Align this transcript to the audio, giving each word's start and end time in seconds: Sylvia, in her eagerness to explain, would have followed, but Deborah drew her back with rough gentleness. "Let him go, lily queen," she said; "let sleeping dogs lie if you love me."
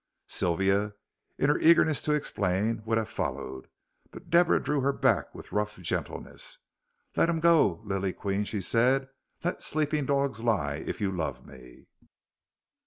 Sylvia, 0.25 0.95
in 1.37 1.49
her 1.49 1.59
eagerness 1.59 2.01
to 2.01 2.13
explain, 2.15 2.81
would 2.85 2.97
have 2.97 3.07
followed, 3.07 3.67
but 4.09 4.31
Deborah 4.31 4.59
drew 4.59 4.81
her 4.81 4.91
back 4.91 5.31
with 5.35 5.51
rough 5.51 5.77
gentleness. 5.77 6.57
"Let 7.15 7.29
him 7.29 7.39
go, 7.39 7.81
lily 7.83 8.11
queen," 8.11 8.43
she 8.45 8.61
said; 8.61 9.09
"let 9.43 9.61
sleeping 9.61 10.07
dogs 10.07 10.39
lie 10.39 10.77
if 10.77 11.01
you 11.01 11.11
love 11.11 11.45
me." 11.45 11.85